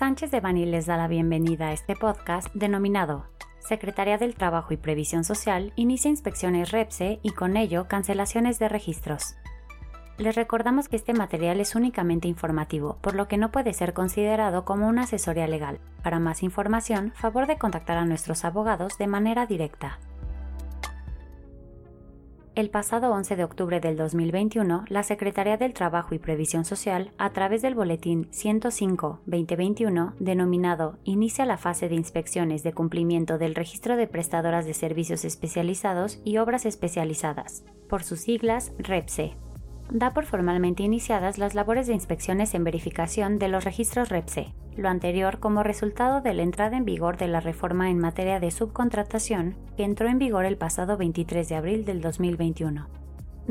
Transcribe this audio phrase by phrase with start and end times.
[0.00, 3.26] Sánchez de Bani les da la bienvenida a este podcast denominado
[3.58, 9.36] Secretaría del Trabajo y Previsión Social inicia inspecciones REPSE y con ello cancelaciones de registros.
[10.16, 14.64] Les recordamos que este material es únicamente informativo, por lo que no puede ser considerado
[14.64, 15.80] como una asesoría legal.
[16.02, 19.98] Para más información, favor de contactar a nuestros abogados de manera directa.
[22.56, 27.30] El pasado 11 de octubre del 2021, la Secretaría del Trabajo y Previsión Social, a
[27.30, 34.08] través del Boletín 105-2021, denominado Inicia la fase de inspecciones de cumplimiento del registro de
[34.08, 39.36] prestadoras de servicios especializados y obras especializadas, por sus siglas REPSE,
[39.92, 44.88] da por formalmente iniciadas las labores de inspecciones en verificación de los registros REPSE, lo
[44.88, 49.56] anterior como resultado de la entrada en vigor de la reforma en materia de subcontratación
[49.76, 52.99] que entró en vigor el pasado 23 de abril del 2021.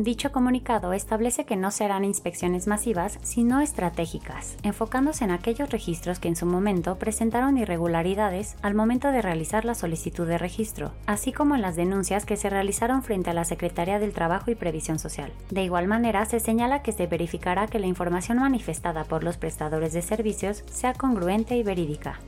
[0.02, 6.30] Dicho comunicado establece que no serán inspecciones masivas, sino estratégicas, enfocándose en aquellos registros que
[6.30, 11.56] en su momento presentaron irregularidades al momento de realizar la solicitud de registro, así como
[11.56, 15.34] en las denuncias que se realizaron frente a la Secretaría del Trabajo y Previsión Social.
[15.52, 19.92] De igual manera, se señala que se verificará que la información manifestada por los prestadores
[19.92, 22.22] de servicios sea congruente y verídica.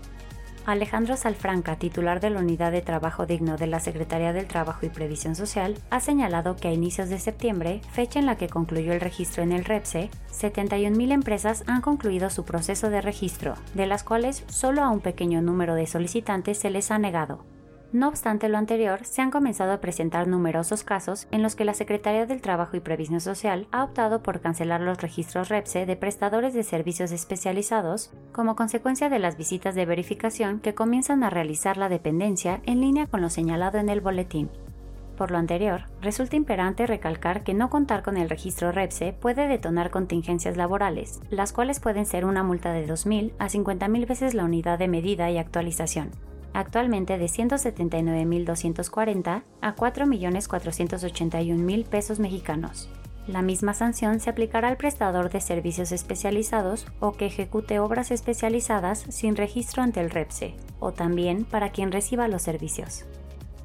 [0.65, 4.89] Alejandro Salfranca, titular de la Unidad de Trabajo Digno de la Secretaría del Trabajo y
[4.89, 9.01] Previsión Social, ha señalado que a inicios de septiembre, fecha en la que concluyó el
[9.01, 14.43] registro en el REPSE, 71.000 empresas han concluido su proceso de registro, de las cuales
[14.49, 17.43] solo a un pequeño número de solicitantes se les ha negado,
[17.93, 21.73] no obstante lo anterior, se han comenzado a presentar numerosos casos en los que la
[21.73, 26.53] Secretaría del Trabajo y Previsión Social ha optado por cancelar los registros REPSE de prestadores
[26.53, 31.89] de servicios especializados como consecuencia de las visitas de verificación que comienzan a realizar la
[31.89, 34.49] dependencia en línea con lo señalado en el boletín.
[35.17, 39.91] Por lo anterior, resulta imperante recalcar que no contar con el registro REPSE puede detonar
[39.91, 44.79] contingencias laborales, las cuales pueden ser una multa de 2.000 a 50.000 veces la unidad
[44.79, 46.09] de medida y actualización,
[46.53, 52.89] actualmente de 179.240 a 4.481.000 pesos mexicanos.
[53.27, 59.05] La misma sanción se aplicará al prestador de servicios especializados o que ejecute obras especializadas
[59.09, 63.05] sin registro ante el REPSE, o también para quien reciba los servicios.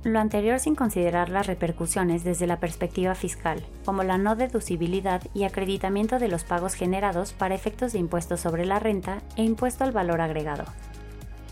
[0.05, 5.45] Lo anterior sin considerar las repercusiones desde la perspectiva fiscal, como la no deducibilidad y
[5.45, 9.91] acreditamiento de los pagos generados para efectos de impuesto sobre la renta e impuesto al
[9.91, 10.65] valor agregado,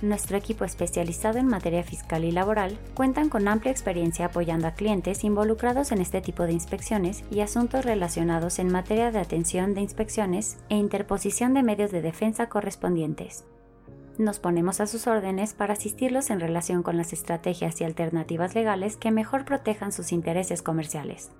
[0.08, 5.24] nuestro equipo especializado en materia fiscal y laboral cuentan con amplia experiencia apoyando a clientes
[5.24, 10.58] involucrados en este tipo de inspecciones y asuntos relacionados en materia de atención de inspecciones
[10.68, 13.44] e interposición de medios de defensa correspondientes.
[14.16, 18.96] Nos ponemos a sus órdenes para asistirlos en relación con las estrategias y alternativas legales
[18.96, 21.32] que mejor protejan sus intereses comerciales.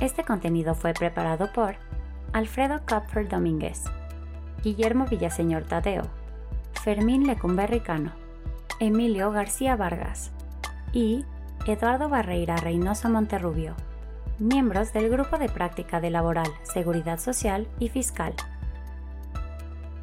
[0.00, 1.76] Este contenido fue preparado por
[2.34, 3.84] Alfredo Kupfer Domínguez,
[4.64, 6.02] Guillermo Villaseñor Tadeo,
[6.82, 8.10] Fermín Lecumberri Cano,
[8.80, 10.32] Emilio García Vargas
[10.92, 11.24] y
[11.64, 13.76] Eduardo Barreira Reynoso Monterrubio,
[14.40, 18.34] miembros del Grupo de Práctica de Laboral, Seguridad Social y Fiscal.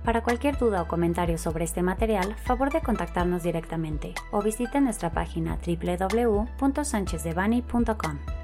[0.06, 5.10] Para cualquier duda o comentario sobre este material, favor de contactarnos directamente o visite nuestra
[5.10, 8.41] página www.sanchezdevani.com.